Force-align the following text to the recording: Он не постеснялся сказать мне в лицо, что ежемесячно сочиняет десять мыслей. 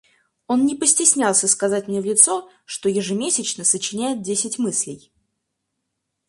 Он 0.47 0.65
не 0.65 0.73
постеснялся 0.73 1.47
сказать 1.47 1.87
мне 1.87 2.01
в 2.01 2.05
лицо, 2.05 2.49
что 2.65 2.89
ежемесячно 2.89 3.63
сочиняет 3.63 4.23
десять 4.23 4.57
мыслей. 4.57 5.11